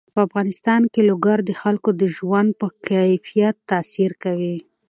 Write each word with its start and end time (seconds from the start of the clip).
په 0.13 0.19
افغانستان 0.27 0.81
کې 0.93 1.01
لوگر 1.09 1.37
د 1.45 1.51
خلکو 1.61 1.89
د 2.01 2.03
ژوند 2.15 2.49
په 2.59 2.67
کیفیت 2.89 3.55
تاثیر 3.71 4.11
کوي. 4.23 4.57